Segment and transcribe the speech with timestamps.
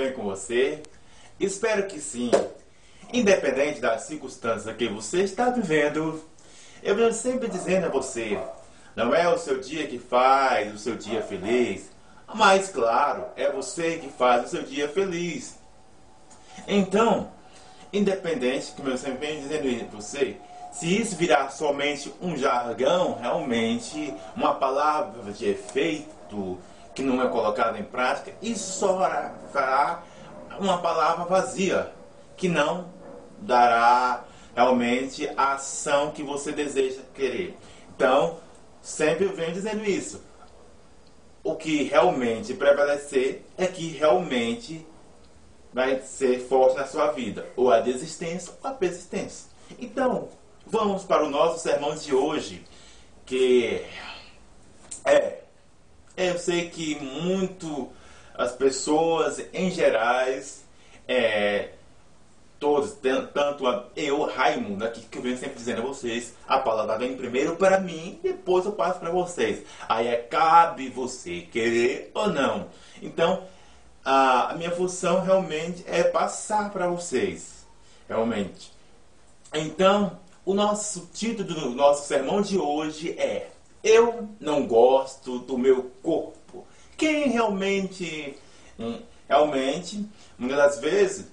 [0.00, 0.82] bem com você?
[1.38, 2.30] Espero que sim.
[3.12, 6.24] Independente das circunstâncias que você está vivendo,
[6.82, 8.40] eu venho sempre dizendo a você:
[8.96, 11.90] não é o seu dia que faz o seu dia feliz,
[12.32, 15.58] mas claro, é você que faz o seu dia feliz.
[16.66, 17.30] Então,
[17.92, 20.36] independente, como eu sempre venho dizendo a você,
[20.72, 26.58] se isso virar somente um jargão, realmente uma palavra de efeito
[26.94, 28.98] que não é colocada em prática, isso só
[29.52, 30.02] fará
[30.58, 31.92] uma palavra vazia,
[32.36, 32.88] que não
[33.40, 37.56] dará realmente a ação que você deseja querer.
[37.94, 38.38] Então,
[38.82, 40.22] sempre venho dizendo isso.
[41.42, 44.86] O que realmente prevalecer é que realmente
[45.72, 49.46] vai ser forte na sua vida, ou a desistência ou a persistência.
[49.78, 50.28] Então,
[50.66, 52.64] vamos para o nosso sermão de hoje,
[53.24, 53.86] que
[55.04, 55.39] é,
[56.28, 57.90] eu sei que muito
[58.34, 60.64] as pessoas em gerais,
[61.06, 61.70] é,
[62.58, 62.92] todos,
[63.32, 63.64] tanto
[63.96, 67.80] eu, Raimundo, aqui que eu venho sempre dizendo a vocês, a palavra vem primeiro para
[67.80, 69.64] mim, depois eu passo para vocês.
[69.88, 72.68] Aí é cabe você querer ou não.
[73.02, 73.44] Então,
[74.04, 77.66] a, minha função realmente é passar para vocês.
[78.08, 78.72] Realmente.
[79.54, 83.50] Então, o nosso título do nosso sermão de hoje é
[83.82, 86.66] Eu não gosto do meu corpo.
[86.96, 88.36] Quem realmente,
[88.78, 90.06] hum, realmente,
[90.38, 91.32] muitas das vezes,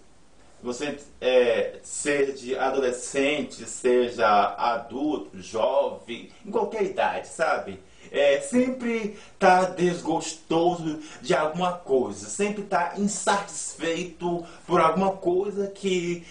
[0.64, 7.80] você é, seja adolescente, seja adulto, jovem, em qualquer idade, sabe?
[8.12, 16.24] é, sempre está desgostoso de alguma coisa, sempre está insatisfeito por alguma coisa que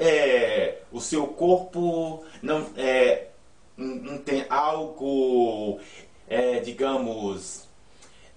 [0.00, 3.26] é, o seu corpo não, é,
[3.84, 5.80] não tem algo,
[6.28, 7.68] é, digamos,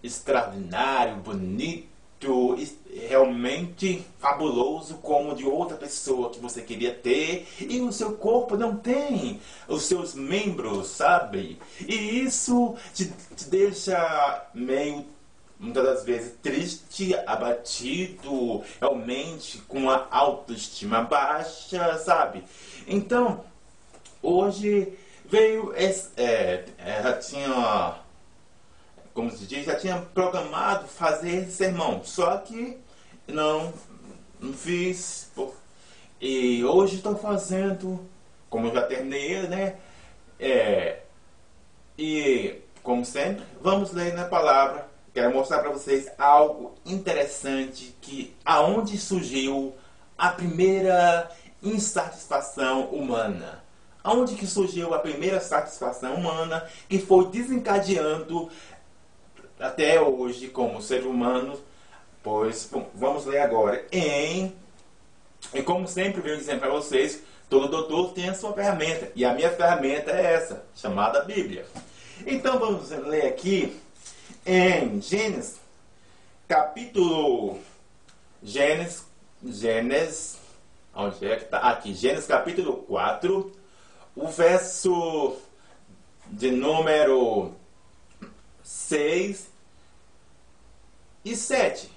[0.01, 1.93] extraordinário, bonito
[3.09, 8.77] realmente fabuloso como de outra pessoa que você queria ter e o seu corpo não
[8.77, 11.59] tem os seus membros, sabe?
[11.85, 15.05] E isso te, te deixa meio
[15.59, 22.43] muitas das vezes triste, abatido, realmente com a autoestima baixa, sabe?
[22.85, 23.43] Então,
[24.21, 24.93] hoje
[25.33, 27.95] veio esse, é, é, já tinha
[29.15, 32.77] como se diz, já tinha programado fazer sermão, só que
[33.27, 33.73] não,
[34.39, 35.31] não fiz.
[36.21, 38.07] E hoje estou fazendo,
[38.47, 39.77] como eu já terminei, né?
[40.39, 40.99] É,
[41.97, 44.87] e, como sempre, vamos ler na palavra.
[45.13, 49.75] Quero mostrar para vocês algo interessante que aonde surgiu
[50.15, 51.29] a primeira
[51.61, 53.62] insatisfação humana.
[54.03, 58.49] Aonde que surgiu a primeira satisfação humana que foi desencadeando
[59.59, 61.57] até hoje como ser humano,
[62.21, 64.53] pois vamos ler agora em
[65.53, 69.33] e como sempre venho dizendo para vocês, todo doutor tem a sua ferramenta e a
[69.33, 71.65] minha ferramenta é essa, chamada Bíblia.
[72.25, 73.79] Então vamos ler aqui
[74.45, 75.59] em Gênesis
[76.47, 77.59] capítulo
[78.41, 79.05] Gênesis
[79.43, 80.37] Gênesis
[80.95, 81.57] onde é que está?
[81.59, 83.51] Aqui, Gênesis capítulo 4,
[84.15, 85.37] o verso
[86.27, 87.53] de número
[88.63, 89.49] 6
[91.25, 91.91] e 7.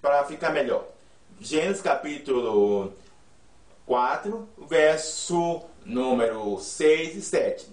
[0.00, 0.86] Para ficar melhor.
[1.40, 2.92] Gênesis capítulo
[3.86, 7.68] 4, verso número 6 e 7.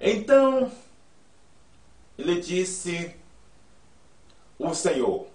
[0.00, 0.70] Então,
[2.18, 3.14] ele disse
[4.58, 5.26] o Senhor: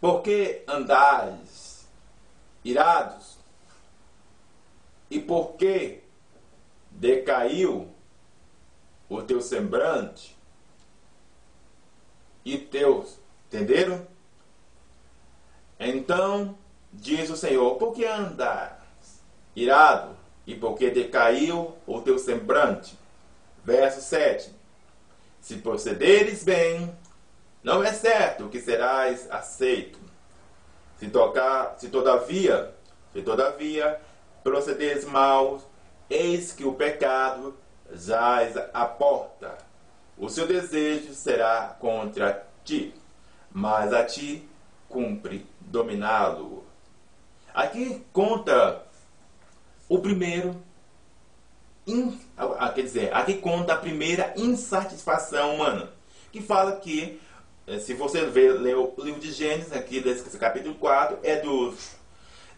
[0.00, 1.86] Por que andais
[2.64, 3.35] irados?
[5.10, 6.00] E por que
[6.90, 7.88] decaiu
[9.08, 10.36] o teu semblante?
[12.46, 13.18] e teus.
[13.48, 14.06] Entenderam?
[15.78, 16.56] Então
[16.92, 18.72] diz o Senhor: Por que andas
[19.54, 20.16] irado
[20.46, 22.96] e por que decaiu o teu semblante?
[23.64, 24.54] Verso 7:
[25.40, 26.96] Se procederes bem,
[27.62, 29.98] não é certo que serás aceito.
[30.98, 32.72] Se, tocar, se todavia,
[33.12, 34.00] se todavia
[34.46, 35.60] procederes mal,
[36.08, 37.56] eis que o pecado
[37.92, 39.66] jaz à porta
[40.16, 42.94] o seu desejo será contra ti,
[43.52, 44.48] mas a ti
[44.88, 46.64] cumpre dominá-lo.
[47.52, 48.82] Aqui conta
[49.88, 50.56] o primeiro,
[51.86, 55.90] in, ah, quer dizer, aqui conta a primeira insatisfação humana,
[56.32, 57.20] que fala que,
[57.66, 61.74] eh, se você ver, ler o livro de Gênesis, aqui desse capítulo 4, é do,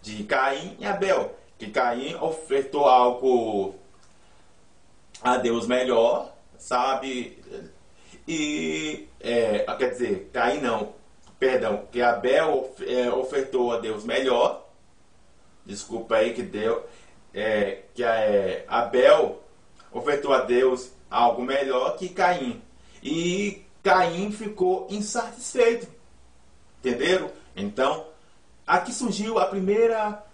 [0.01, 3.75] de Caim e Abel, que Caim ofertou algo
[5.21, 7.43] a Deus melhor, sabe?
[8.27, 10.95] E, é, quer dizer, Caim não.
[11.39, 14.67] perdão, que Abel é, ofertou a Deus melhor.
[15.67, 16.87] Desculpa aí que deu,
[17.35, 19.43] é, que é, Abel
[19.93, 22.63] ofertou a Deus algo melhor que Caim.
[23.03, 25.89] E Caim ficou insatisfeito.
[26.79, 27.31] Entenderam?
[27.57, 28.07] Então,
[28.67, 30.25] aqui surgiu a primeira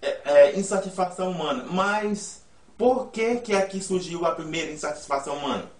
[0.00, 1.64] é, é, insatisfação humana.
[1.70, 2.42] Mas
[2.76, 5.70] por que, que aqui surgiu a primeira insatisfação humana?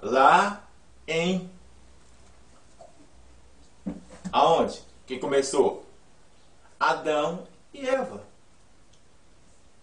[0.00, 0.64] Lá
[1.06, 1.50] em.
[4.32, 4.80] Aonde?
[5.06, 5.86] Que começou?
[6.78, 8.22] Adão e Eva.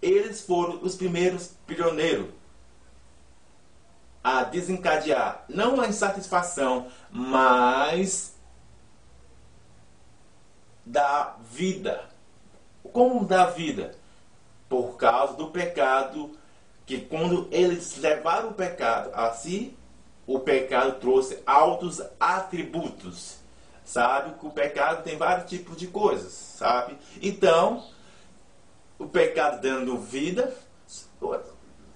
[0.01, 2.29] Eles foram os primeiros pioneiros
[4.23, 8.35] a desencadear não a insatisfação, mas
[10.85, 12.09] da vida.
[12.91, 13.95] Como da vida?
[14.69, 16.37] Por causa do pecado,
[16.85, 19.77] que quando eles levaram o pecado a si,
[20.25, 23.37] o pecado trouxe altos atributos.
[23.83, 26.97] Sabe que o pecado tem vários tipos de coisas, sabe?
[27.21, 27.85] Então,
[28.99, 30.53] o pecado dando vida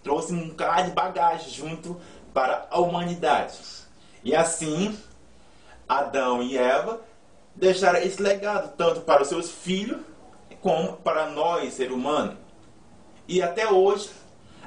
[0.03, 1.99] trouxe um cara de bagagem junto
[2.33, 3.57] para a humanidade.
[4.23, 4.97] E assim,
[5.87, 7.01] Adão e Eva
[7.55, 9.99] deixaram esse legado tanto para os seus filhos
[10.61, 12.37] como para nós, ser humano.
[13.27, 14.09] E até hoje,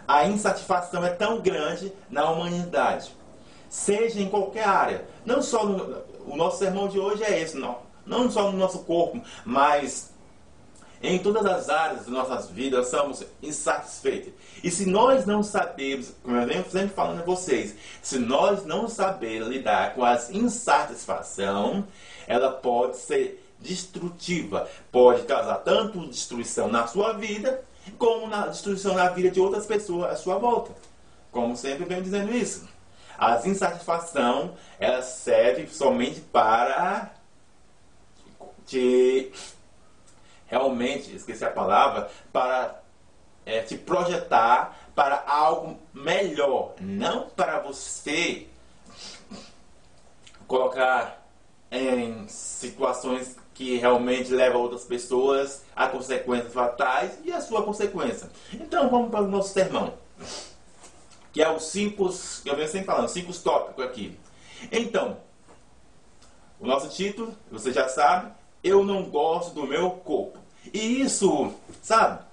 [0.07, 3.11] a insatisfação é tão grande na humanidade,
[3.69, 5.05] seja em qualquer área.
[5.25, 7.79] Não só no, o nosso sermão de hoje é esse, não.
[8.05, 10.13] Não só no nosso corpo, mas
[11.03, 14.33] em todas as áreas de nossas vidas somos insatisfeitos.
[14.63, 18.89] E se nós não sabemos, como eu venho sempre falando a vocês, se nós não
[18.89, 21.87] sabermos lidar com as insatisfação,
[22.27, 27.65] ela pode ser destrutiva, pode causar tanto destruição na sua vida,
[27.99, 30.73] como na destruição na vida de outras pessoas à sua volta.
[31.33, 32.69] Como sempre venho dizendo isso.
[33.19, 37.11] As insatisfação, ela serve somente para
[38.67, 39.33] te
[40.47, 42.81] realmente, esqueci a palavra, para
[43.45, 48.47] é, te projetar para algo melhor, não para você
[50.47, 51.25] colocar
[51.71, 58.29] em situações que realmente levam outras pessoas a consequências fatais e a sua consequência.
[58.53, 59.95] Então vamos para o nosso sermão,
[61.33, 62.13] que é os cinco,
[62.45, 64.19] eu venho sempre falando, cinco tópicos aqui.
[64.73, 65.19] Então,
[66.59, 70.39] o nosso título, você já sabe, eu não gosto do meu corpo.
[70.73, 72.25] E isso, sabe,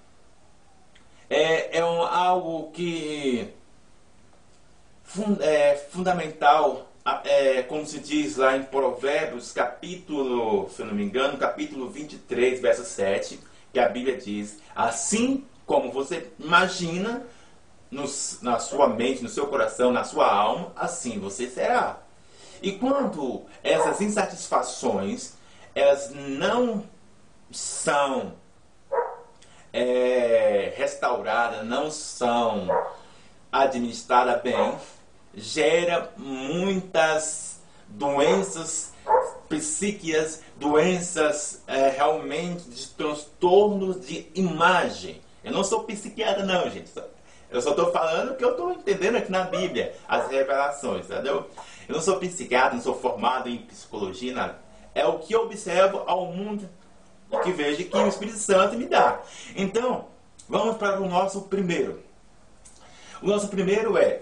[1.30, 3.54] é, é um, algo que
[5.42, 6.91] é fundamental,
[7.24, 12.84] é, como se diz lá em Provérbios, capítulo, se não me engano, capítulo 23, verso
[12.84, 13.40] 7,
[13.74, 17.26] que a Bíblia diz: Assim como você imagina
[17.90, 18.06] no,
[18.42, 22.00] na sua mente, no seu coração, na sua alma, assim você será.
[22.62, 25.34] E quando essas insatisfações
[25.74, 26.84] elas não
[27.50, 28.34] são
[29.74, 32.68] é, restauradas, não são
[33.52, 34.76] administradas bem,
[35.36, 38.94] gera muitas doenças
[39.50, 45.22] psíquicas, doenças é, realmente de transtornos de imagem.
[45.44, 46.92] Eu não sou psiquiatra não, gente.
[47.50, 51.50] Eu só estou falando o que eu estou entendendo aqui na Bíblia, as revelações, entendeu?
[51.88, 56.04] Eu não sou psiquiatra, não sou formado em psicologia, nada é o que eu observo
[56.06, 56.70] ao mundo
[57.32, 59.22] e que vejo que o Espírito Santo me dá.
[59.56, 60.08] Então,
[60.48, 62.02] vamos para o nosso primeiro.
[63.22, 64.22] O nosso primeiro é: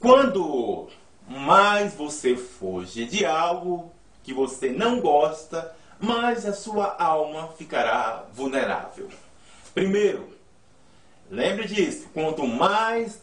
[0.00, 0.88] quando
[1.28, 9.08] mais você foge de algo que você não gosta, mais a sua alma ficará vulnerável.
[9.74, 10.28] Primeiro,
[11.30, 13.20] lembre disso: quanto mais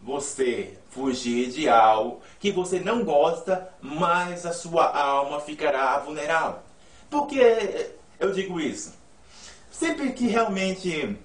[0.00, 6.60] você fugir de algo que você não gosta, mais a sua alma ficará vulnerável.
[7.10, 7.40] Por que
[8.18, 8.94] eu digo isso?
[9.70, 11.18] Sempre que realmente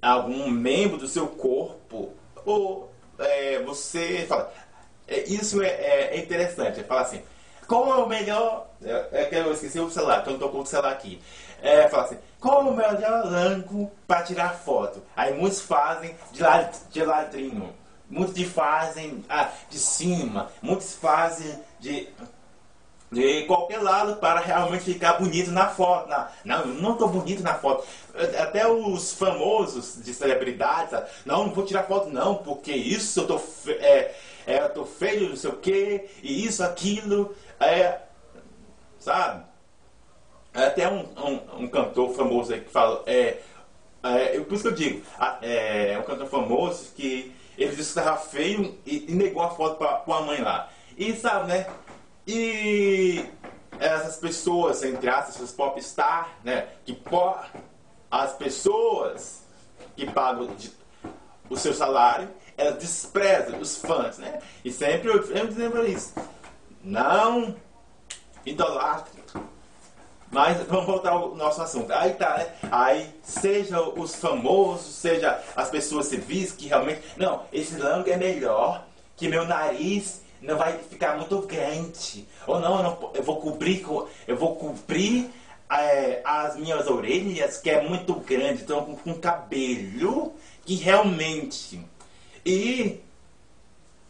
[0.00, 2.12] algum membro do seu corpo
[2.44, 2.87] ou
[3.18, 4.52] é, você fala,
[5.06, 7.22] é, isso é, é, é interessante, fala assim,
[7.66, 10.50] qual é o melhor, é, é que eu esqueci o celular, então eu não estou
[10.50, 11.20] com o celular aqui,
[11.62, 15.02] é, fala assim, qual é o melhor ângulo para tirar foto?
[15.16, 17.74] Aí muitos fazem de, lad, de ladrinho,
[18.10, 22.08] Muitos fazem ah, de cima, muitos fazem de,
[23.10, 26.08] de qualquer lado para realmente ficar bonito na foto.
[26.08, 27.86] Na, não, não estou bonito na foto.
[28.38, 33.40] Até os famosos de celebridades, não, não vou tirar foto não, porque isso eu tô,
[33.68, 34.14] é,
[34.46, 37.98] é, eu feio, não sei o que, e isso, aquilo, é,
[38.98, 39.44] sabe?
[40.52, 43.38] Até um, um, um cantor famoso que fala, é,
[44.02, 45.02] é, por isso que eu digo,
[45.42, 49.76] é um cantor famoso que ele disse que estava feio e, e, negou a foto
[49.76, 50.70] para a mãe lá.
[50.96, 51.66] E sabe, né?
[52.28, 53.24] E
[53.80, 56.68] essas pessoas, entre aspas, essas popstar, né?
[56.84, 57.34] Que po
[58.10, 59.44] as pessoas
[59.96, 60.70] que pagam de,
[61.48, 64.42] o seu salário, elas desprezam os fãs, né?
[64.62, 66.12] E sempre eu, eu lembro isso.
[66.84, 67.56] Não
[68.44, 69.22] idolatre.
[70.30, 71.90] Mas vamos voltar ao nosso assunto.
[71.92, 72.52] Aí tá, né?
[72.70, 77.00] Aí, seja os famosos, seja as pessoas civis que realmente.
[77.16, 78.84] Não, esse lango é melhor
[79.16, 82.26] que meu nariz não vai ficar muito grande.
[82.46, 83.84] Ou não, eu, não, eu vou cobrir,
[84.26, 85.30] eu vou cobrir
[85.70, 91.80] é, as minhas orelhas, que é muito grande, então com, com cabelo que realmente.
[92.44, 93.00] E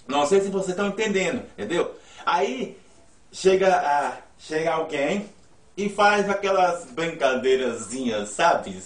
[0.07, 1.95] não sei se vocês estão entendendo, entendeu?
[2.25, 2.77] Aí
[3.33, 5.29] chega, chega alguém
[5.77, 8.83] e faz aquelas brincadeirazinhas, sabe?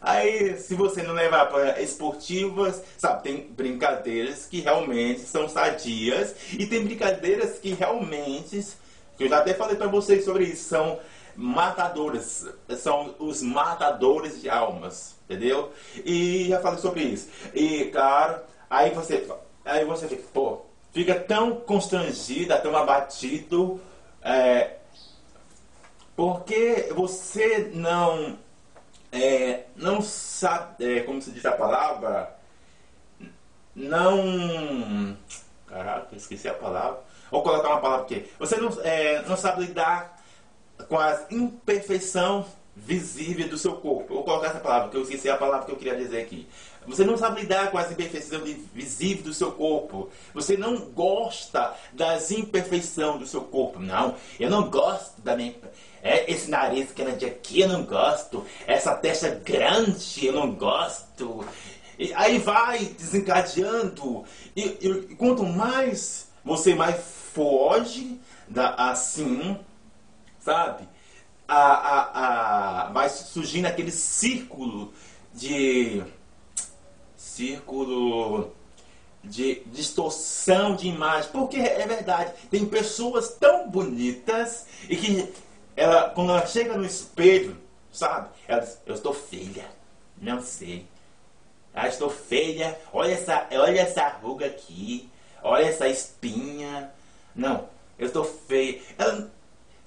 [0.00, 6.66] Aí, se você não levar para esportivas, sabe, tem brincadeiras que realmente são sadias e
[6.66, 8.64] tem brincadeiras que realmente,
[9.16, 11.00] que eu já até falei para vocês sobre isso, são
[11.34, 15.72] matadores, são os matadores de almas, entendeu?
[16.04, 17.28] E já falei sobre isso.
[17.52, 19.26] E, cara, aí você,
[19.64, 20.62] aí você fica, pô,
[20.92, 23.80] fica tão constrangida, tão abatido,
[24.22, 24.76] é,
[26.14, 28.38] porque você não
[29.12, 32.36] é, não sabe, é, como se diz a palavra,
[33.74, 35.16] não.
[35.66, 37.00] Caraca, esqueci a palavra.
[37.30, 38.30] Vou colocar uma palavra aqui.
[38.38, 40.18] Você não, é, não sabe lidar
[40.88, 42.46] com a imperfeição
[42.84, 44.14] visível do seu corpo.
[44.14, 46.46] Vou colocar essa palavra, que eu esqueci a palavra que eu queria dizer aqui.
[46.86, 50.08] Você não sabe lidar com as imperfeições visíveis do seu corpo.
[50.32, 53.78] Você não gosta das imperfeições do seu corpo.
[53.78, 55.54] Não, eu não gosto da minha.
[56.02, 58.44] É, esse nariz grande aqui eu não gosto.
[58.66, 61.44] Essa testa grande eu não gosto.
[61.98, 64.24] E aí vai desencadeando.
[64.56, 67.04] E, e, quanto mais você mais
[67.34, 68.18] foge
[68.48, 69.58] da, assim,
[70.40, 70.88] sabe?
[71.48, 74.92] A, a, a, vai surgindo aquele círculo
[75.34, 76.04] de.
[77.16, 78.52] Círculo
[79.24, 81.30] de distorção de imagem.
[81.32, 85.32] Porque é verdade, tem pessoas tão bonitas e que
[85.76, 87.56] ela, quando ela chega no espelho,
[87.92, 88.28] sabe?
[88.46, 89.66] Ela diz, eu estou feia.
[90.20, 90.86] Não sei.
[91.74, 92.78] Ah, estou feia.
[92.92, 95.08] Olha essa, olha essa ruga aqui.
[95.42, 96.92] Olha essa espinha.
[97.34, 98.80] Não, eu estou feia.
[98.98, 99.30] Ela,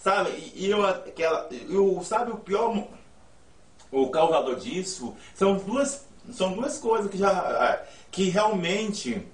[0.03, 0.51] sabe?
[0.55, 2.87] E eu, aquela, eu, sabe o pior,
[3.91, 9.25] o causador disso são duas, são duas coisas que já, que realmente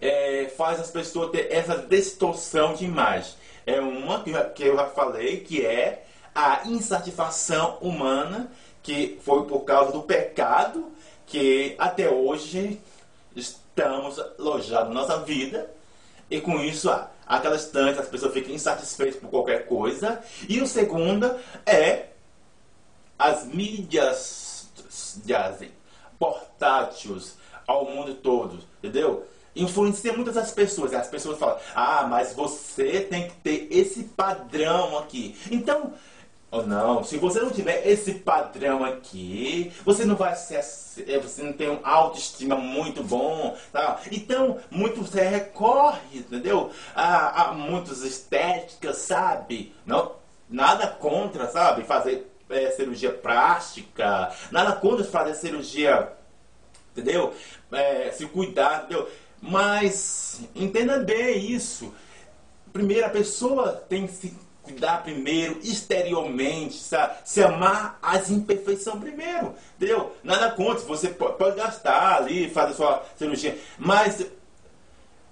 [0.00, 3.34] é, faz as pessoas ter essa distorção de imagem.
[3.66, 8.50] É uma que eu já falei, que é a insatisfação humana,
[8.82, 10.92] que foi por causa do pecado,
[11.26, 12.80] que até hoje
[13.34, 15.68] estamos alojados na nossa vida,
[16.30, 16.88] e com isso,
[17.26, 20.22] aquela instante as pessoas ficam insatisfeitas por qualquer coisa.
[20.48, 22.06] E o segundo é
[23.18, 24.70] as mídias
[26.18, 29.26] portáteis ao mundo todo, entendeu?
[29.56, 30.92] influencia muitas das pessoas.
[30.92, 35.34] As pessoas falam, ah, mas você tem que ter esse padrão aqui.
[35.50, 35.94] Então,
[36.52, 40.64] não, se você não tiver esse padrão aqui, você não vai ser,
[41.06, 44.00] é, você não tem um autoestima muito bom, tá?
[44.12, 46.70] Então, muito você recorre, entendeu?
[46.94, 49.74] A, a muitas estéticas, sabe?
[49.84, 50.12] Não,
[50.48, 51.82] nada contra, sabe?
[51.82, 56.12] Fazer é, cirurgia plástica, nada contra fazer cirurgia,
[56.92, 57.34] entendeu?
[57.72, 59.08] É, se cuidar, entendeu?
[59.42, 61.92] Mas entenda bem isso.
[62.72, 67.16] Primeiro, a pessoa tem que se cuidar primeiro, exteriormente, sabe?
[67.24, 70.14] se amar as imperfeições primeiro, entendeu?
[70.22, 74.26] Nada contra, você pode gastar ali, fazer sua cirurgia, mas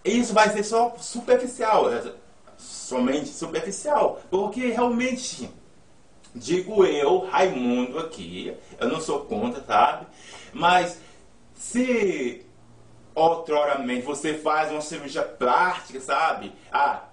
[0.04, 2.12] isso vai ser só superficial, é,
[2.56, 5.50] somente superficial, porque realmente,
[6.34, 10.06] digo eu, Raimundo aqui, eu não sou contra, sabe?
[10.52, 10.98] Mas
[11.54, 12.44] se
[13.14, 16.52] outroramente você faz uma cirurgia plástica, sabe?
[16.72, 17.04] Ah,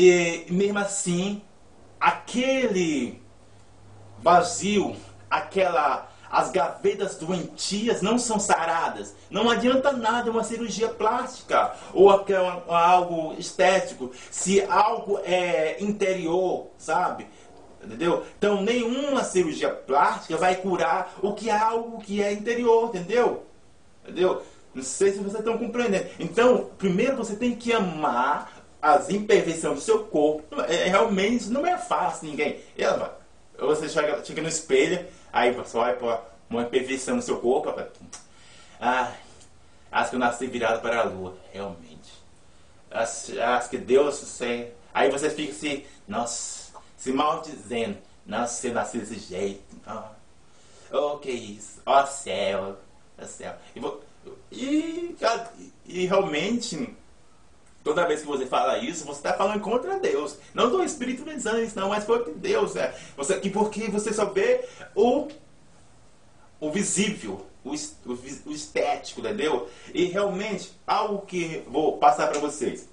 [0.00, 1.42] e mesmo assim,
[1.98, 3.20] aquele
[4.22, 4.94] vazio,
[5.28, 9.16] aquela as gavetas doentias não são saradas.
[9.28, 17.26] Não adianta nada uma cirurgia plástica ou aquela, algo estético se algo é interior, sabe?
[17.82, 18.24] Entendeu?
[18.36, 23.46] Então nenhuma cirurgia plástica vai curar o que é algo que é interior, entendeu?
[24.04, 24.42] Entendeu?
[24.72, 26.06] Não sei se vocês estão compreendendo.
[26.20, 30.60] Então, primeiro você tem que amar as imperfeições do seu corpo.
[30.62, 32.60] É, é realmente não é fácil ninguém.
[32.76, 33.20] Ela,
[33.58, 37.74] você chega, chega no espelho, aí você olha para uma imperfeição no seu corpo.
[38.80, 39.12] Ah,
[39.90, 42.12] acho que eu nasci virado para a lua, realmente.
[42.90, 47.98] Acho, acho que Deus, sei, Aí você fica se, nossa, se maldizendo.
[48.26, 49.62] Nossa, você nasceu desse jeito.
[50.92, 51.80] Oh, oh que isso.
[51.86, 52.76] Ó oh, céu.
[53.16, 53.54] Oh, céu.
[54.50, 55.16] E, e,
[55.86, 56.96] e realmente
[57.88, 60.36] Toda vez que você fala isso, você está falando contra Deus.
[60.52, 62.76] Não estou espiritualizando isso, não, mas de Deus.
[62.76, 62.94] É.
[63.16, 64.62] Você, que porque você só vê
[64.94, 65.26] o,
[66.60, 69.70] o visível, o, o, o estético, entendeu?
[69.94, 72.86] E realmente, algo que vou passar para vocês.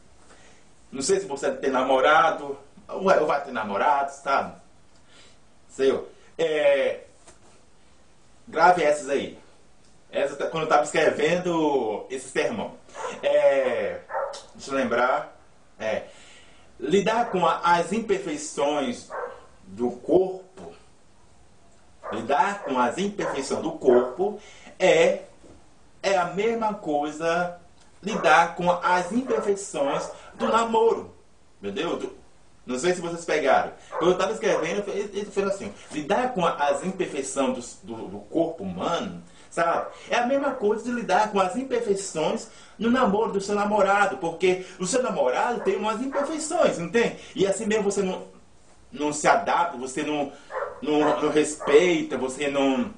[0.90, 4.56] Não sei se você tem namorado, ou vai ter namorado, sabe?
[5.68, 5.92] Sei
[6.38, 7.02] É,
[8.48, 9.38] grave essas aí.
[10.10, 12.78] Essa, quando eu estava escrevendo esse sermão.
[13.22, 14.00] É,
[14.54, 15.36] deixa eu lembrar.
[15.80, 16.04] É,
[16.80, 19.10] lidar com a, as imperfeições
[19.64, 20.74] do corpo,
[22.12, 24.40] lidar com as imperfeições do corpo
[24.80, 25.24] é,
[26.04, 27.60] é a mesma coisa
[28.02, 31.14] lidar com as imperfeições do namoro.
[31.62, 32.16] Entendeu?
[32.66, 33.72] Não sei se vocês pegaram.
[33.90, 38.64] Quando eu estava escrevendo, ele fez assim: lidar com as imperfeições do, do, do corpo
[38.64, 39.24] humano
[39.56, 39.88] sabe?
[40.10, 44.66] É a mesma coisa de lidar com as imperfeições no namoro do seu namorado, porque
[44.78, 47.16] o seu namorado tem umas imperfeições, não tem?
[47.34, 48.28] E assim mesmo você não,
[48.92, 50.32] não se adapta, você não,
[50.82, 52.94] não, não respeita, você não,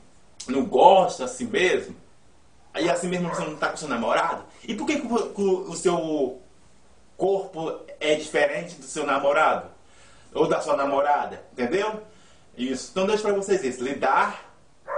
[0.48, 1.96] não gosta assim mesmo.
[2.76, 4.44] E assim mesmo você não está com seu namorado.
[4.68, 6.42] E por que, que o, o seu
[7.16, 9.70] corpo é diferente do seu namorado?
[10.34, 11.44] Ou da sua namorada?
[11.54, 12.02] Entendeu?
[12.58, 12.90] Isso.
[12.92, 13.84] Então deixa para vocês isso.
[13.84, 14.47] Lidar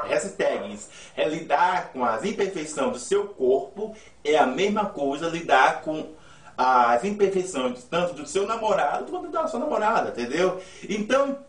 [0.03, 6.13] hashtags, é lidar com as imperfeições do seu corpo é a mesma coisa lidar com
[6.57, 10.61] as imperfeições tanto do seu namorado quanto da sua namorada, entendeu?
[10.87, 11.39] Então,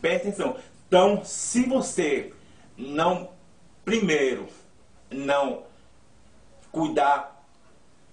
[0.00, 0.56] preste atenção.
[0.88, 2.32] Então, se você
[2.76, 3.30] não,
[3.84, 4.48] primeiro,
[5.10, 5.62] não
[6.72, 7.44] cuidar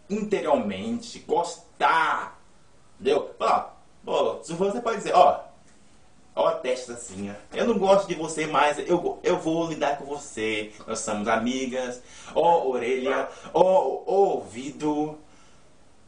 [0.10, 2.39] interiormente, gostar,
[3.00, 3.36] entendeu?
[4.05, 5.50] Ó, se você pode dizer, ó,
[6.33, 10.05] Ó a testa assim, eu não gosto de você, mas eu, eu vou lidar com
[10.05, 10.72] você.
[10.87, 12.01] Nós somos amigas.
[12.33, 15.17] Ó orelha, ó, ouvido,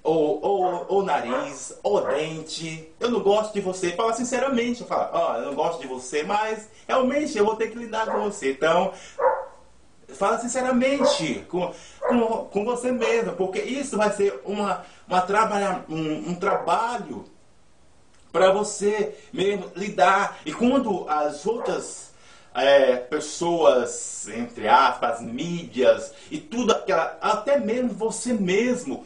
[0.01, 2.89] ó, ó, nariz, ó dente.
[3.01, 3.91] Eu não gosto de você.
[3.91, 7.69] Fala sinceramente, eu falo, ó, eu não gosto de você, mas realmente eu vou ter
[7.69, 8.51] que lidar com você.
[8.51, 8.93] Então,
[10.13, 16.29] fala sinceramente com, com, com você mesmo, porque isso vai ser uma, uma trabalha, um,
[16.29, 17.25] um trabalho
[18.33, 20.39] para você mesmo lidar.
[20.43, 22.11] E quando as outras
[22.55, 29.05] é, pessoas, entre aspas, mídias e tudo aquela, até mesmo você mesmo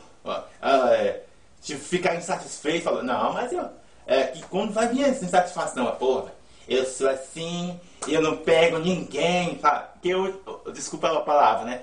[0.61, 1.19] é,
[1.61, 3.69] ficar insatisfeito, falando, não, mas eu,
[4.07, 6.33] é, que quando vai vir essa insatisfação, porra,
[6.67, 9.59] eu sou assim, eu não pego ninguém,
[10.01, 10.41] que eu,
[10.73, 11.81] desculpa a palavra, né?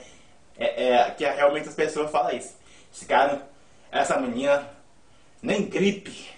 [0.57, 2.54] É, é, que realmente as pessoas falam isso.
[2.94, 3.42] Esse cara,
[3.90, 4.68] essa menina,
[5.42, 6.34] nem gripe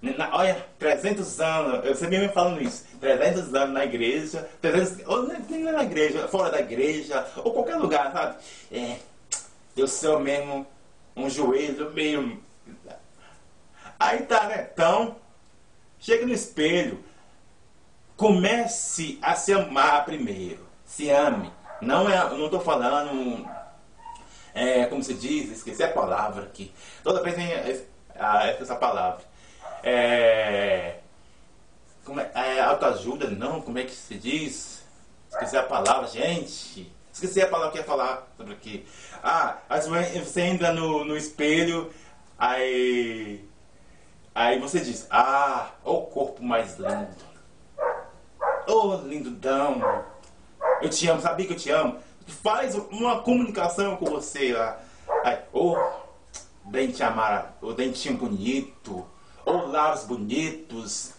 [0.00, 5.26] na, olha, 300 anos, eu sempre me falando isso, 300 anos na igreja, 300, ou
[5.26, 8.36] nem na igreja, fora da igreja, ou qualquer lugar, sabe?
[8.70, 8.96] É,
[9.76, 10.66] eu sou mesmo
[11.16, 12.40] um joelho meio.
[13.98, 14.70] Aí tá, né?
[14.72, 15.16] Então,
[15.98, 17.02] chega no espelho,
[18.16, 20.66] comece a se amar primeiro.
[20.84, 21.52] Se ame.
[21.82, 23.48] Não é, não estou falando,
[24.54, 26.72] é, como se diz, esqueci a palavra aqui.
[27.02, 29.27] Toda vez vem essa palavra.
[29.90, 30.98] É,
[32.04, 34.84] como é, é, autoajuda, não, como é que se diz?
[35.30, 36.92] Esqueci a palavra, gente.
[37.10, 38.86] Esqueci a palavra que ia falar sobre aqui.
[39.22, 39.56] Ah,
[40.14, 41.90] você entra no, no espelho,
[42.38, 43.48] aí.
[44.34, 47.16] Aí você diz, ah, o corpo mais lindo.
[48.68, 50.04] Oh, lindão.
[50.82, 51.98] Eu te amo, sabia que eu te amo?
[52.26, 54.78] Faz uma comunicação com você lá.
[55.24, 55.78] Aí, oh,
[56.66, 59.06] dente amara, o dentinho bonito
[59.48, 61.12] ou lábios bonitos,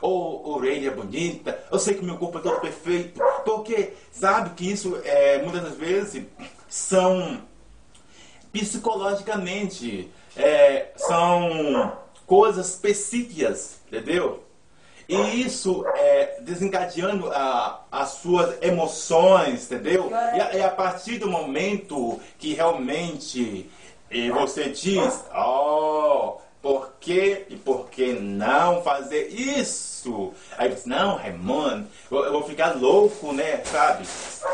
[0.00, 1.58] ou orelha bonita.
[1.70, 5.74] Eu sei que meu corpo é todo perfeito, porque sabe que isso é, muitas das
[5.76, 6.24] vezes
[6.68, 7.42] são
[8.52, 11.92] psicologicamente é, são
[12.26, 14.44] coisas específicas, entendeu?
[15.08, 20.10] E isso é desencadeando a, as suas emoções, entendeu?
[20.10, 23.70] E a, e a partir do momento que realmente
[24.32, 30.32] você diz, oh, por que e por que não fazer isso?
[30.56, 33.62] Aí eu disse, não, Raimundo, eu, vou ficar louco, né?
[33.66, 34.06] Sabe?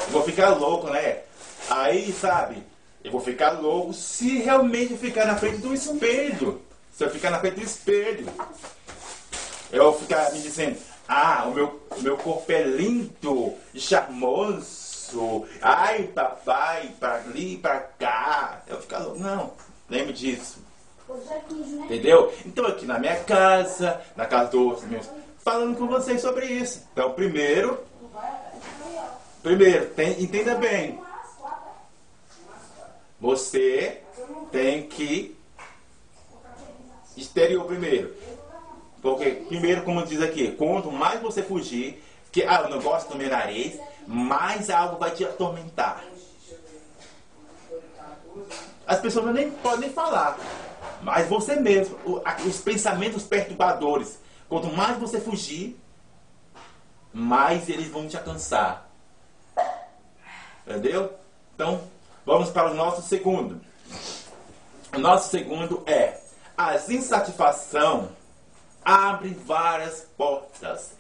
[0.07, 1.21] Eu vou ficar louco, né?
[1.71, 2.65] Aí, sabe?
[3.05, 6.61] Eu vou ficar louco se realmente ficar na frente do espelho.
[6.93, 8.27] Se eu ficar na frente do espelho.
[9.71, 15.47] Eu vou ficar me dizendo, ah, o meu, o meu corpo é lindo e charmoso.
[15.63, 18.63] Ai, papai, para ali, para cá.
[18.67, 19.21] Eu vou ficar louco.
[19.21, 19.53] Não,
[19.89, 20.70] lembre disso.
[21.85, 22.33] Entendeu?
[22.47, 26.87] Então aqui na minha casa, na casa dos meus, falando com vocês sobre isso.
[26.93, 27.79] Então primeiro,
[29.43, 31.01] primeiro, tem, entenda bem.
[33.21, 34.01] Você
[34.51, 35.37] tem que
[37.17, 38.15] exterior primeiro.
[39.03, 43.17] Porque, primeiro, como diz aqui, quanto mais você fugir, que ah, eu não gosto do
[43.17, 46.05] meu nariz, mais algo vai te atormentar.
[48.87, 50.39] As pessoas nem podem falar,
[51.03, 51.99] mas você mesmo,
[52.47, 55.79] os pensamentos perturbadores, quanto mais você fugir,
[57.13, 58.91] mais eles vão te alcançar.
[60.67, 61.13] Entendeu?
[61.55, 61.81] Então,
[62.25, 63.61] vamos para o nosso segundo.
[64.95, 66.21] O nosso segundo é
[66.57, 68.11] as insatisfação
[68.85, 70.93] abre várias portas,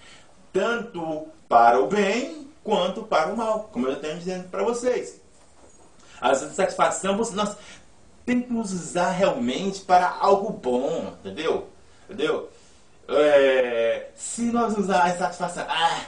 [0.52, 5.20] tanto para o bem quanto para o mal, como eu tenho dizendo para vocês.
[6.20, 7.56] A insatisfação nós
[8.24, 11.68] temos que usar realmente para algo bom, entendeu?
[12.04, 12.50] Entendeu?
[13.08, 16.00] É, se nós usar a insatisfação, ah,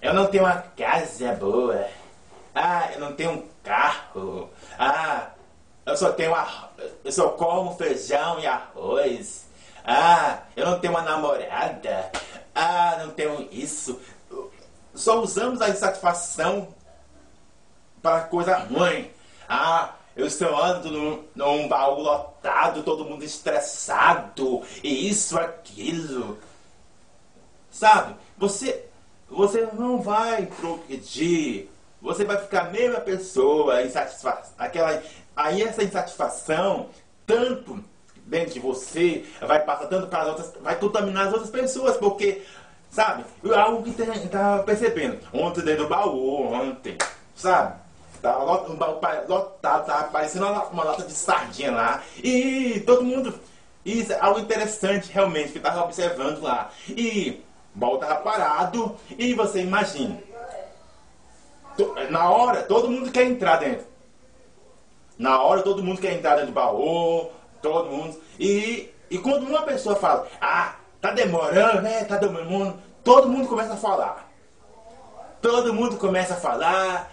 [0.00, 1.86] eu não tenho uma casa boa,
[2.54, 5.30] ah, eu não tenho um carro, ah,
[5.84, 6.34] eu só tenho
[7.02, 9.46] eu só como feijão e arroz.
[9.84, 12.12] Ah, eu não tenho uma namorada.
[12.54, 13.98] Ah, não tenho isso.
[14.94, 16.68] Só usamos a insatisfação
[18.02, 19.10] para coisa ruim.
[19.48, 26.36] Ah, eu estou andando num, num baú lotado, todo mundo estressado, e isso, aquilo.
[27.70, 28.16] Sabe?
[28.36, 28.84] Você,
[29.30, 31.68] você não vai progredir.
[32.02, 35.00] Você vai ficar a mesma pessoa, insatisfa aquela
[35.36, 36.88] Aí essa insatisfação,
[37.24, 37.78] tanto
[38.26, 42.42] dentro de você, vai passar tanto para as outras, vai contaminar as outras pessoas, porque,
[42.90, 45.20] sabe, algo que estava percebendo.
[45.32, 46.98] Ontem dentro do baú, ontem,
[47.36, 47.87] sabe?
[48.20, 52.02] Tava baú lotado, tava parecendo uma, lata de sardinha lá.
[52.22, 53.34] E todo mundo.
[53.84, 56.70] Isso é algo interessante realmente que estava observando lá.
[56.88, 57.42] E
[57.74, 58.96] o baú estava parado.
[59.16, 60.18] E você imagina.
[62.10, 63.86] Na hora, todo mundo quer entrar dentro.
[65.18, 67.28] Na hora todo mundo quer entrar dentro do baú,
[67.60, 68.16] todo mundo.
[68.38, 72.04] E, e quando uma pessoa fala, ah, tá demorando, né?
[72.04, 74.28] Tá demorando, todo mundo começa a falar.
[75.42, 77.12] Todo mundo começa a falar.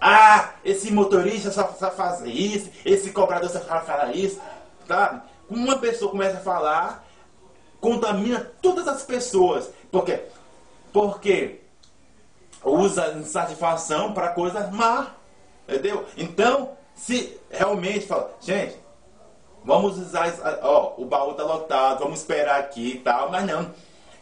[0.00, 4.40] Ah, esse motorista só, faz isso, esse cobrador só fala isso,
[4.88, 5.24] tá?
[5.48, 7.04] Uma pessoa começa a falar,
[7.80, 9.70] contamina todas as pessoas.
[9.90, 10.22] Por quê?
[10.92, 11.60] Porque
[12.64, 15.08] usa insatisfação para coisas má.
[15.68, 16.04] Entendeu?
[16.16, 18.76] Então, se realmente fala, gente,
[19.64, 20.32] vamos usar,
[20.62, 23.70] ó, o baú tá lotado, vamos esperar aqui e tal, mas não.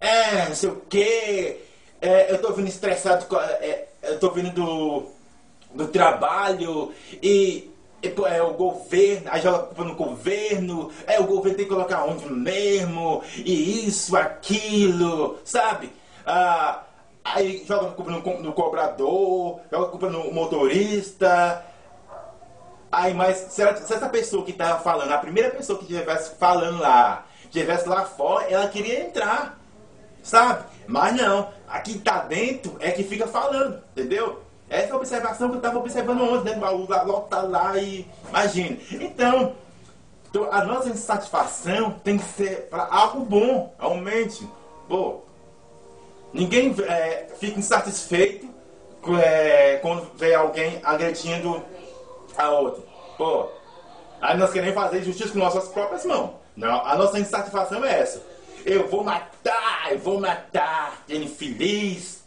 [0.01, 1.61] É, não sei o que,
[2.01, 3.27] é, eu tô vindo estressado,
[3.61, 5.07] é, eu tô vindo do,
[5.75, 7.71] do trabalho e
[8.03, 12.31] é o governo, aí joga culpa no governo, é o governo tem que colocar onde
[12.33, 15.91] mesmo, e isso, aquilo, sabe?
[16.25, 16.85] Ah,
[17.25, 21.65] aí joga culpa no, no cobrador, joga culpa no motorista,
[22.91, 26.81] Aí, mas se, se essa pessoa que estava falando, a primeira pessoa que estivesse falando
[26.81, 29.59] lá, estivesse lá fora, ela queria entrar,
[30.23, 30.65] sabe?
[30.87, 34.43] Mas não, aqui tá dentro é que fica falando, entendeu?
[34.71, 38.07] Essa observação que eu estava observando ontem, dentro do baú, lá, lota lá e.
[38.29, 38.77] Imagina.
[38.93, 39.55] Então,
[40.31, 44.47] então, a nossa insatisfação tem que ser para algo bom, aumente.
[44.87, 45.23] Pô,
[46.33, 48.47] ninguém é, fica insatisfeito
[49.23, 51.63] é, quando vê alguém agredindo
[52.37, 52.83] a outra.
[53.17, 53.49] Pô,
[54.21, 56.33] aí nós queremos fazer justiça com nossas próprias mãos.
[56.55, 58.23] Não, a nossa insatisfação é essa.
[58.67, 62.23] Eu vou matar, eu vou matar, infeliz.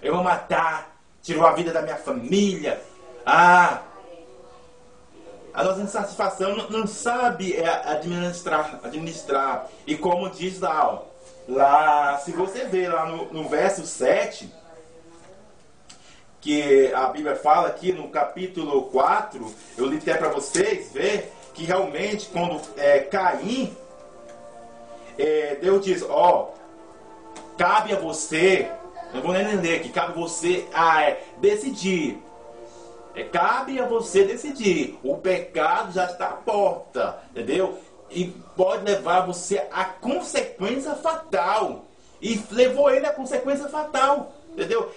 [0.00, 0.97] Eu vou matar,
[1.28, 2.80] tirou a vida da minha família.
[3.26, 3.82] Ah,
[5.52, 9.68] a nossa insatisfação não, não sabe é, administrar, administrar.
[9.86, 11.02] E como diz lá, ó,
[11.46, 14.50] lá, se você ver lá no, no verso 7,
[16.40, 21.64] que a Bíblia fala aqui no capítulo 4, eu li até para vocês ver que
[21.64, 23.76] realmente quando é, Caim,
[25.18, 26.54] é, Deus diz, ó,
[27.58, 28.70] cabe a você,
[29.14, 32.22] eu vou ler aqui, cabe você a é, decidir.
[33.14, 34.98] É, cabe a você decidir.
[35.02, 37.78] O pecado já está à porta, entendeu?
[38.10, 41.84] E pode levar você a consequência fatal.
[42.20, 44.32] E levou ele a consequência fatal.
[44.52, 44.90] Entendeu?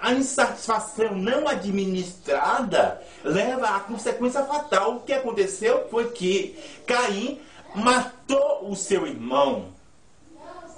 [0.00, 4.96] A insatisfação não administrada leva à consequência fatal.
[4.96, 7.40] O que aconteceu foi que Caim
[7.74, 9.66] matou o seu irmão.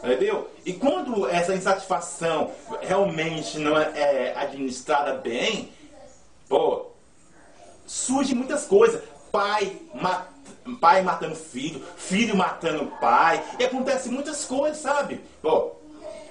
[0.02, 0.50] Entendeu?
[0.64, 5.70] E quando essa insatisfação realmente não é administrada bem,
[6.48, 6.86] pô,
[7.86, 9.02] surge muitas coisas.
[9.30, 9.78] Pai
[10.80, 13.42] pai matando filho, filho matando pai.
[13.58, 15.20] E acontece muitas coisas, sabe?
[15.40, 15.72] Pô,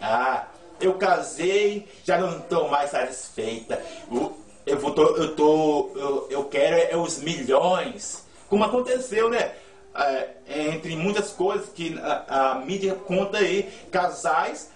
[0.01, 0.45] ah,
[0.79, 3.83] eu casei, já não estou mais satisfeita.
[4.09, 8.25] Eu, eu, tô, eu, tô, eu, eu quero é os milhões.
[8.49, 9.53] Como aconteceu, né?
[9.93, 10.29] É,
[10.69, 14.71] entre muitas coisas que a, a, mídia conta aí, casais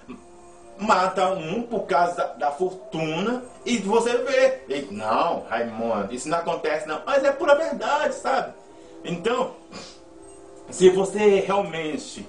[0.77, 4.61] matam um por causa da, da fortuna e você vê.
[4.67, 7.01] E, não, Raimundo, isso não acontece não.
[7.05, 8.53] Mas é pura verdade, sabe?
[9.05, 9.55] Então,
[10.69, 12.27] se você realmente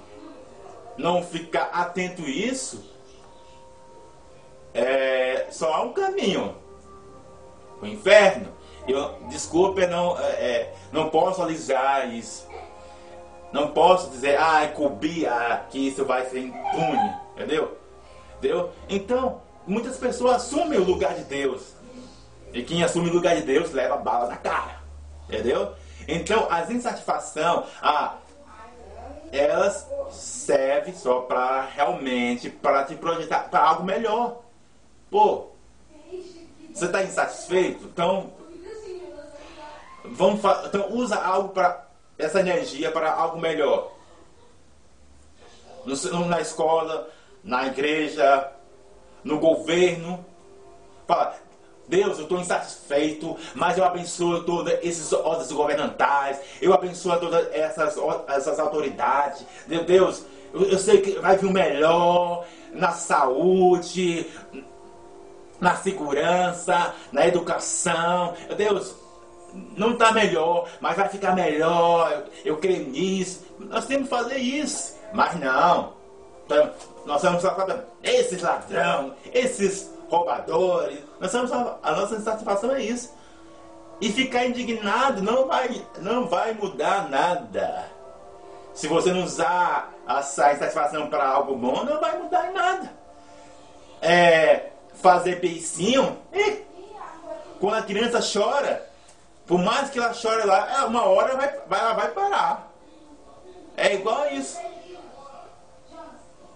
[0.96, 2.84] não ficar atento a isso,
[4.72, 6.54] é, só há um caminho.
[7.80, 8.54] O inferno.
[8.86, 12.46] Eu, desculpa, não, é, é, não posso alisar isso.
[13.52, 17.14] Não posso dizer, ah, cobrir ah, que isso vai ser impune.
[17.34, 17.76] Entendeu?
[18.38, 18.72] Entendeu?
[18.88, 21.74] Então, muitas pessoas assumem o lugar de Deus.
[22.52, 24.80] E quem assume o lugar de Deus leva bala na cara.
[25.28, 25.74] Entendeu?
[26.08, 28.16] Então, as insatisfação, ah,
[29.32, 34.42] elas servem só para realmente para te projetar para algo melhor.
[35.10, 35.48] Pô,
[36.72, 37.84] você está insatisfeito?
[37.84, 38.32] Então,
[40.04, 41.85] vamos então usa algo para
[42.18, 43.92] essa energia para algo melhor.
[46.28, 47.08] Na escola,
[47.44, 48.50] na igreja,
[49.22, 50.24] no governo.
[51.06, 51.36] Fala,
[51.88, 57.96] Deus, eu estou insatisfeito, mas eu abençoo todos esses ordens governamentais, eu abençoo todas essas,
[58.28, 59.44] essas autoridades.
[59.86, 64.26] Deus, eu, eu sei que vai vir o melhor na saúde,
[65.60, 68.34] na segurança, na educação.
[68.56, 68.94] Deus,
[69.76, 72.10] não está melhor, mas vai ficar melhor.
[72.44, 73.46] Eu, eu, creio nisso.
[73.58, 74.96] Nós temos que fazer isso.
[75.12, 75.94] Mas não.
[76.44, 76.70] Então,
[77.04, 81.00] nós falando, esses ladrão, esses roubadores.
[81.20, 83.14] Nós estamos só, a nossa satisfação é isso.
[84.00, 87.90] E ficar indignado não vai, não vai mudar nada.
[88.74, 92.92] Se você não usar a satisfação para algo bom, não vai mudar nada.
[94.02, 96.62] É, fazer beicinho, e,
[97.58, 98.86] quando a criança chora,
[99.46, 102.72] por mais que ela chore lá, é, uma hora vai, vai, ela vai parar.
[103.76, 104.58] É igual a isso.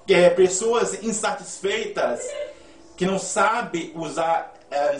[0.07, 2.29] Que é, pessoas insatisfeitas
[2.97, 4.97] que não sabem usar, é,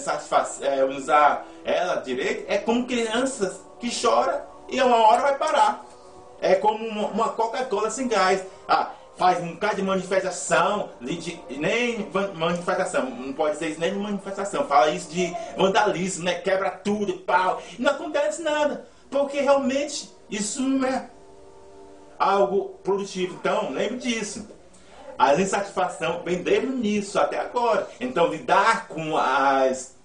[0.63, 5.85] é, usar ela direito, é como crianças que choram e uma hora vai parar.
[6.41, 8.43] É como uma, Coca-Cola sem gás.
[8.67, 13.99] Ah, faz um bocado de manifestação, de, nem manifestação, não pode dizer isso nem de
[13.99, 16.37] manifestação, fala isso de vandalismo, né?
[16.37, 17.61] Quebra tudo, pau.
[17.79, 21.11] Não acontece nada, porque realmente isso não é
[22.19, 23.35] algo produtivo.
[23.35, 24.49] Então, lembre disso.
[25.19, 27.91] A insatisfação vem desde o até agora.
[28.01, 29.97] Então, lidar com as,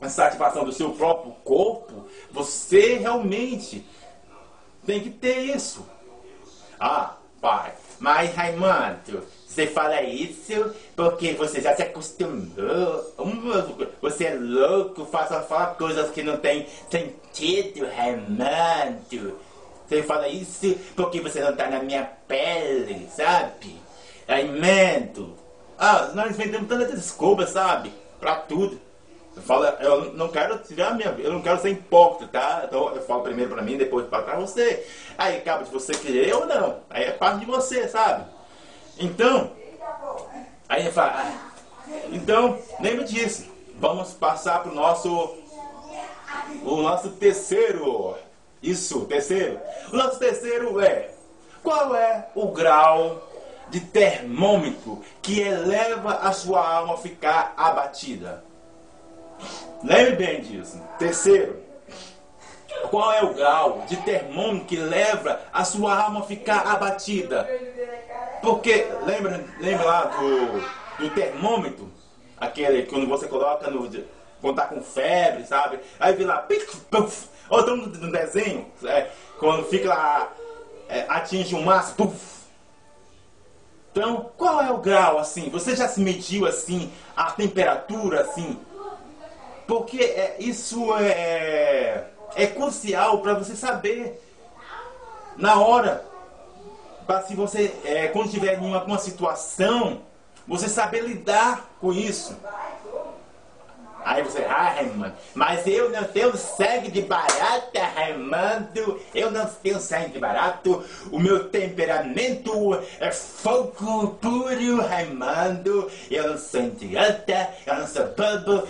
[0.00, 3.84] a satisfação do seu próprio corpo, você realmente
[4.86, 5.84] tem que ter isso.
[6.78, 13.12] Ah, pai, mas, Raimundo, você fala isso porque você já se acostumou.
[14.00, 19.38] Você é louco, faça falar coisas que não tem sentido, Raimundo.
[19.86, 23.76] Você fala isso porque você não está na minha pele, sabe?
[24.26, 25.36] Raimundo.
[25.76, 27.92] Ah, nós inventamos tanta desculpa, sabe?
[28.18, 28.80] Pra tudo.
[29.36, 32.62] Eu, falo, eu não quero tirar minha eu não quero ser hipócrita, tá?
[32.64, 34.86] Então eu falo primeiro pra mim, depois para pra você.
[35.16, 36.80] Aí acaba de você querer ou não.
[36.90, 38.24] Aí é parte de você, sabe?
[38.98, 39.52] Então,
[40.68, 41.50] aí eu falo, ah,
[42.12, 43.48] então, lembre disso.
[43.76, 45.36] Vamos passar pro nosso
[46.62, 48.16] o nosso terceiro.
[48.62, 49.58] Isso, terceiro.
[49.92, 51.10] O nosso terceiro é
[51.62, 53.26] qual é o grau
[53.68, 58.44] de termômetro que eleva a sua alma a ficar abatida?
[59.82, 60.80] Lembre bem disso.
[60.98, 61.56] Terceiro,
[62.90, 67.48] qual é o grau de termômetro que leva a sua alma a ficar abatida?
[68.42, 71.90] Porque, lembra, lembra lá do, do termômetro?
[72.38, 73.88] Aquele quando você coloca no.
[74.40, 75.78] Quando tá com febre, sabe?
[75.98, 76.46] Aí vem lá,
[77.50, 80.32] ou então no desenho, é, quando fica lá,
[80.88, 82.40] é, atinge um máximo, puf.
[83.92, 85.50] Então, qual é o grau assim?
[85.50, 88.58] Você já se mediu assim, a temperatura assim,
[89.70, 92.04] porque é, isso é,
[92.34, 94.20] é crucial para você saber
[95.36, 96.04] na hora.
[97.06, 100.00] Para se você, é, quando estiver em alguma situação,
[100.44, 102.36] você saber lidar com isso.
[104.04, 109.00] Aí você, ah, Raimundo, mas eu não tenho sangue de barata, Raimundo.
[109.14, 110.84] Eu não tenho sangue de barato.
[111.10, 115.90] O meu temperamento é fogo puro, Raimundo.
[116.10, 118.66] Eu não sou idiota, eu não sou bobo.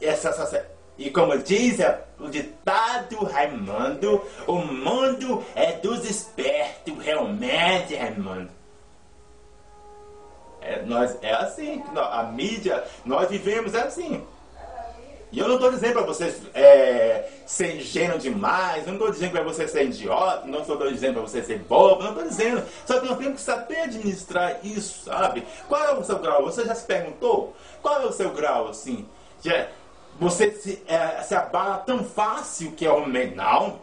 [0.00, 1.78] Essa, essa, E como diz
[2.18, 8.50] o ditado Raimundo, o mundo é dos espertos, realmente, Raimundo.
[10.60, 14.24] É, nós, é assim, a mídia, nós vivemos assim.
[15.30, 19.42] E eu não estou dizendo para você é, ser ingênuo demais, não estou dizendo para
[19.42, 22.62] você ser idiota, não estou dizendo para você ser bobo, não estou dizendo.
[22.86, 25.46] Só que nós temos que saber administrar isso, sabe?
[25.68, 26.44] Qual é o seu grau?
[26.44, 27.54] Você já se perguntou?
[27.82, 29.06] Qual é o seu grau, assim?
[29.42, 29.68] Já,
[30.18, 33.80] você se, é, se abala tão fácil que é o menal?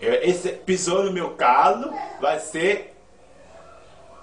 [0.00, 2.94] Esse pisou no meu calo, vai ser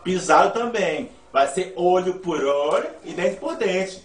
[0.03, 1.10] pisado também.
[1.31, 4.05] Vai ser olho por olho e dente por dente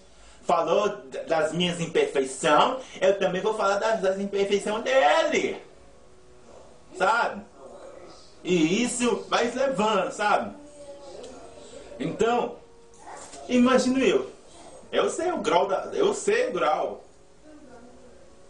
[0.50, 0.88] falou
[1.28, 5.62] das minhas imperfeições, eu também vou falar das, das imperfeições dele.
[6.96, 7.42] Sabe?
[8.42, 10.56] E isso vai levando, sabe?
[12.00, 12.56] Então,
[13.48, 14.28] imagino eu.
[14.90, 15.88] Eu sei o grau da.
[15.92, 17.04] Eu sei o grau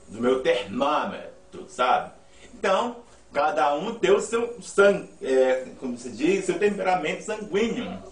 [0.09, 2.13] do meu termômetro, sabe?
[2.55, 2.97] Então,
[3.31, 8.03] cada um tem o seu sangue, é, como se diz, seu temperamento sanguíneo.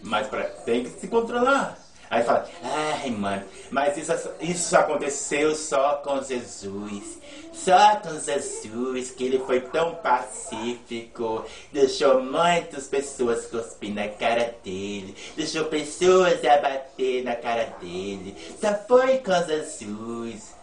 [0.00, 1.87] Mas pra, tem que se controlar.
[2.10, 7.18] Aí fala, ai mano, mas isso, isso aconteceu só com Jesus.
[7.52, 15.14] Só com Jesus, que ele foi tão pacífico, deixou muitas pessoas cuspir na cara dele,
[15.36, 18.36] deixou pessoas abater na cara dele.
[18.60, 20.54] Só foi com Jesus.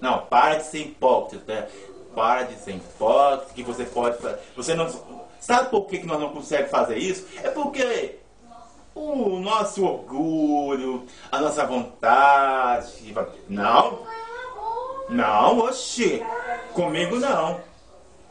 [0.00, 1.68] Não, para de ser hipócrita.
[2.14, 4.16] Para de ser hipócrita, que você pode.
[4.56, 4.88] Você não.
[5.38, 7.26] Sabe por que nós não conseguimos fazer isso?
[7.42, 8.16] É porque
[9.00, 13.14] o nosso orgulho, a nossa vontade.
[13.48, 14.06] Não,
[15.08, 16.24] não, oxi,
[16.72, 17.60] comigo não.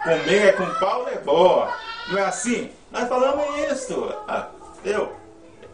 [0.01, 1.73] Comer é com pau é boa.
[2.09, 2.71] Não é assim?
[2.89, 4.13] Nós falamos isso.
[4.27, 4.47] Ah,
[4.85, 5.11] eu,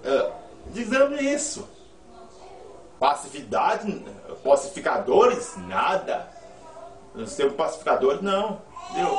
[0.04, 0.32] eu
[0.68, 1.70] dizemos isso.
[3.00, 4.04] Passividade,
[4.44, 6.28] pacificadores, nada.
[7.14, 8.62] Não sei pacificadores, não.
[8.96, 9.16] Eu,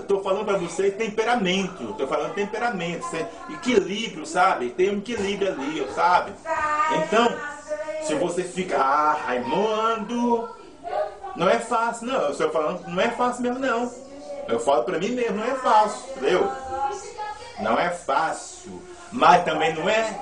[0.00, 1.90] Estou falando para vocês temperamento.
[1.90, 3.06] Estou falando temperamento.
[3.50, 4.70] Equilíbrio, sabe?
[4.70, 6.32] Tem um equilíbrio ali, sabe?
[6.96, 7.28] Então,
[8.04, 10.48] se você fica, ah, Raimundo,
[11.36, 12.20] não é fácil, não.
[12.20, 13.90] Eu estou falando, não é fácil mesmo, não.
[14.46, 16.52] Eu falo para mim mesmo, não é fácil, entendeu?
[17.60, 18.82] Não é fácil.
[19.10, 20.20] Mas também não é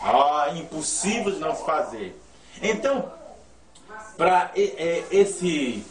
[0.00, 2.18] ah, impossível de não se fazer.
[2.62, 3.12] Então,
[4.16, 5.84] para esse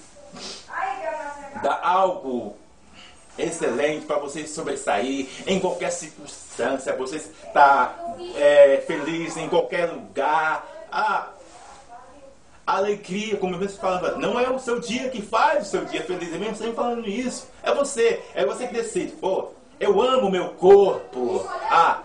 [1.62, 2.56] dá algo
[3.38, 7.95] excelente para você sobressair em qualquer circunstância, você está
[8.36, 10.67] é, feliz em qualquer lugar.
[10.91, 11.30] A
[12.65, 16.04] alegria, como eu mesmo falava, não é o seu dia que faz o seu dia
[16.04, 17.47] feliz, é mesmo sempre falando isso.
[17.63, 19.13] É você, é você que decide.
[19.13, 21.45] Pô, eu amo meu corpo.
[21.69, 22.02] Ah,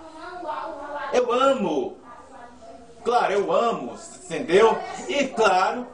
[1.13, 1.97] eu amo.
[3.05, 4.77] Claro, eu amo, entendeu?
[5.09, 5.87] E claro,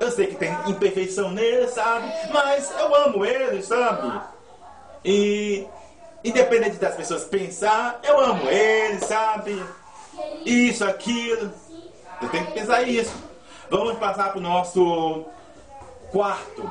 [0.00, 2.10] eu sei que tem imperfeição nele, sabe?
[2.32, 4.20] Mas eu amo ele, sabe?
[5.04, 5.66] E
[6.24, 9.62] independente das pessoas pensar, eu amo ele, sabe?
[10.44, 11.52] Isso, aquilo.
[12.20, 13.14] Eu tenho que pensar isso.
[13.70, 15.24] Vamos passar para o nosso
[16.10, 16.70] quarto.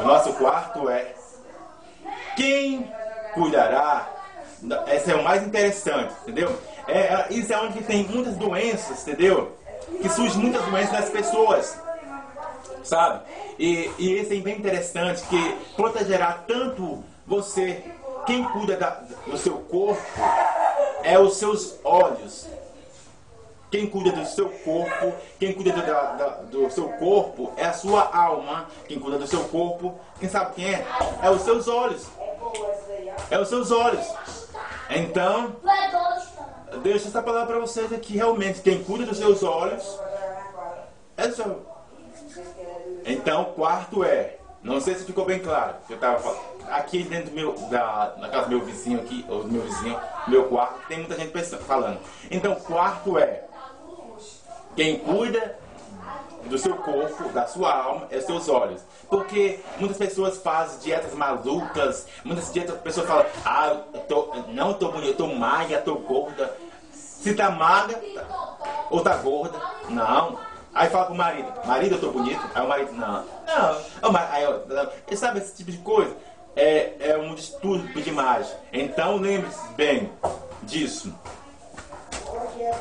[0.00, 1.14] O nosso quarto é
[2.36, 2.90] quem
[3.34, 4.08] cuidará.
[4.92, 6.56] Esse é o mais interessante, entendeu?
[6.86, 9.57] É, isso é onde tem muitas doenças, entendeu?
[10.00, 11.78] Que surgem muitas doenças nas pessoas
[12.88, 13.22] sabe?
[13.58, 17.84] E, e esse é bem interessante que protegerá tanto você,
[18.26, 20.02] quem cuida da, do seu corpo
[21.02, 22.46] é os seus olhos.
[23.70, 27.72] Quem cuida do seu corpo, quem cuida do, da, da, do seu corpo é a
[27.74, 28.66] sua alma.
[28.86, 30.86] Quem cuida do seu corpo, quem sabe quem é?
[31.22, 32.06] É os seus olhos.
[33.30, 34.06] É os seus olhos.
[34.88, 35.54] Então,
[36.78, 38.14] deixa essa palavra para vocês aqui.
[38.14, 39.98] Realmente, quem cuida dos seus olhos
[41.16, 41.66] é seu,
[43.04, 46.36] então, quarto é, não sei se ficou bem claro, eu estava
[46.70, 49.98] aqui dentro do meu, da, na casa do meu vizinho aqui, ou do meu vizinho,
[50.26, 51.98] meu quarto, tem muita gente pensando, falando.
[52.30, 53.44] Então, quarto é,
[54.76, 55.58] quem cuida
[56.44, 58.82] do seu corpo, da sua alma, é os seus olhos.
[59.08, 64.92] Porque muitas pessoas fazem dietas malucas, muitas dietas, pessoas falam, ah, eu tô, não estou
[64.92, 66.54] bonita, estou magra, estou gorda.
[67.20, 68.00] Se tá magra
[68.90, 70.38] ou tá gorda, não.
[70.74, 72.40] Aí fala pro marido, marido, eu tô bonito?
[72.54, 74.16] Aí o marido, não, não.
[74.30, 76.14] Aí eu, sabe esse tipo de coisa?
[76.54, 78.52] É, é um distúrbio de imagem.
[78.72, 80.12] Então lembre-se bem
[80.62, 81.12] disso.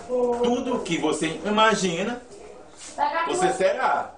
[0.08, 2.22] Tudo que você imagina,
[3.28, 4.14] você será.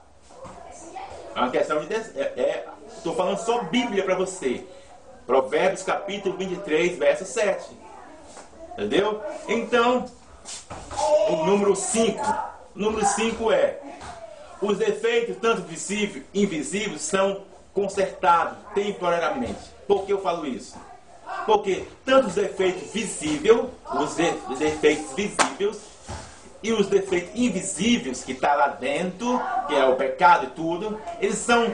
[1.36, 1.94] É uma questão de.
[1.94, 4.66] Estou é, é, falando só Bíblia para você.
[5.26, 7.78] Provérbios capítulo 23, verso 7.
[8.80, 9.22] Entendeu?
[9.48, 10.06] Então,
[11.30, 12.50] o número 5
[12.80, 13.80] número 5 é:
[14.62, 19.60] os defeitos, tanto visíveis e invisíveis, são consertados temporariamente.
[19.88, 20.78] Por que eu falo isso?
[21.46, 23.58] Porque tanto os defeitos visíveis,
[23.94, 25.80] os, de, os defeitos visíveis
[26.64, 31.38] e os defeitos invisíveis que está lá dentro, que é o pecado e tudo, eles
[31.38, 31.72] são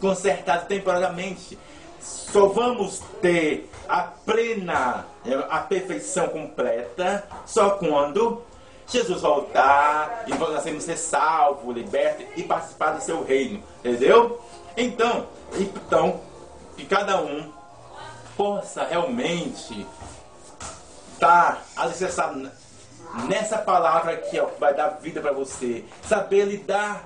[0.00, 1.58] consertados temporariamente.
[2.00, 5.06] Só vamos ter a plena,
[5.48, 8.42] a perfeição completa, só quando
[8.86, 13.62] Jesus voltar e nós sermos ser salvo, liberto e participar do seu reino.
[13.80, 14.40] Entendeu?
[14.76, 16.20] Então, então,
[16.76, 17.52] que cada um
[18.36, 19.86] possa realmente
[21.12, 22.50] estar alicerçado
[23.28, 25.84] nessa palavra aqui, ó, que vai dar vida para você.
[26.06, 27.04] Saber lidar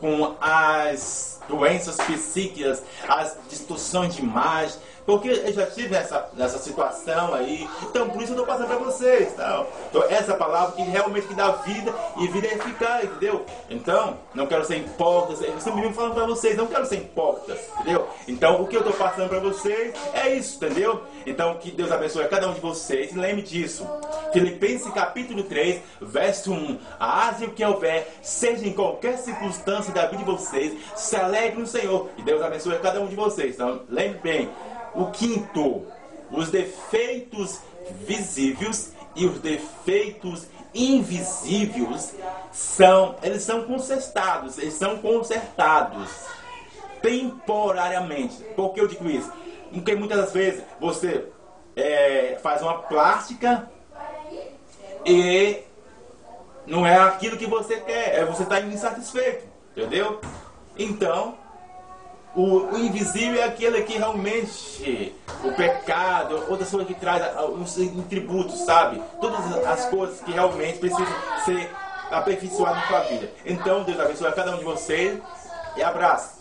[0.00, 7.32] com as doenças psíquicas, as distorções de imagem, porque eu já tive nessa, nessa situação
[7.32, 7.68] aí.
[7.84, 9.32] Então, por isso eu estou passando para vocês.
[9.32, 13.46] Então, então, essa palavra que realmente que dá vida e vida é eficaz, entendeu?
[13.70, 15.44] Então, não quero ser hipócrita.
[15.44, 18.08] Eu sempre vivo falando para vocês, não quero ser hipócrita, entendeu?
[18.26, 21.02] Então, o que eu estou passando para vocês é isso, entendeu?
[21.24, 23.14] Então, que Deus abençoe a cada um de vocês.
[23.14, 23.86] Lembre disso.
[24.32, 26.78] Filipenses capítulo 3, verso 1.
[26.98, 31.66] Haja o que houver, seja em qualquer circunstância da vida de vocês, se alegre no
[31.66, 32.10] Senhor.
[32.18, 33.54] E Deus abençoe a cada um de vocês.
[33.54, 34.50] Então, lembre bem.
[34.96, 35.86] O quinto,
[36.30, 37.60] os defeitos
[38.06, 42.14] visíveis e os defeitos invisíveis
[42.52, 46.10] são, eles são consertados, eles são consertados
[47.00, 48.42] temporariamente.
[48.54, 49.32] Por que eu digo isso?
[49.72, 51.26] Porque muitas vezes você
[51.74, 53.70] é, faz uma plástica
[55.04, 55.62] e
[56.66, 60.20] não é aquilo que você quer, é você está insatisfeito, entendeu?
[60.78, 61.38] Então,
[62.36, 67.62] o, o, invisível é aquele que realmente o pecado, é outra coisas que traz um,
[67.98, 69.02] um tributo, sabe?
[69.22, 71.06] Todas as coisas que realmente precisam
[71.46, 71.70] ser
[72.10, 73.30] aperfeiçoadas na sua vida.
[73.44, 75.18] Então, Deus abençoe a cada um de vocês
[75.78, 76.36] e abraço.